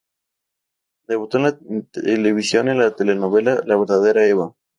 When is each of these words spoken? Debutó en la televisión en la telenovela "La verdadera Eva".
Debutó 1.07 1.37
en 1.37 1.43
la 1.43 1.59
televisión 1.91 2.69
en 2.69 2.79
la 2.79 2.95
telenovela 2.95 3.61
"La 3.67 3.77
verdadera 3.77 4.25
Eva". 4.25 4.55